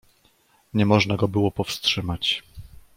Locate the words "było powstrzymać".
1.27-2.43